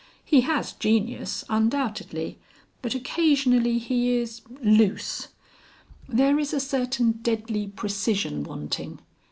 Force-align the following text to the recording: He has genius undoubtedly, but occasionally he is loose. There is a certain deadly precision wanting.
He 0.25 0.41
has 0.41 0.73
genius 0.73 1.43
undoubtedly, 1.47 2.39
but 2.81 2.95
occasionally 2.95 3.77
he 3.77 4.15
is 4.17 4.41
loose. 4.63 5.27
There 6.09 6.39
is 6.39 6.53
a 6.53 6.59
certain 6.59 7.19
deadly 7.21 7.67
precision 7.67 8.43
wanting. 8.43 8.97